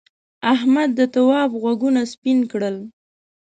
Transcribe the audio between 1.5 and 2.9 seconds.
غوږونه سپین کړل.